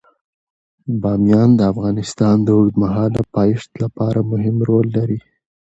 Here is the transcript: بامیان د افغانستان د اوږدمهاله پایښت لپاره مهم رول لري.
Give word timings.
بامیان 1.01 1.49
د 1.55 1.61
افغانستان 1.73 2.35
د 2.43 2.47
اوږدمهاله 2.57 3.21
پایښت 3.35 3.69
لپاره 3.83 4.19
مهم 4.31 4.55
رول 4.67 4.85
لري. 4.97 5.19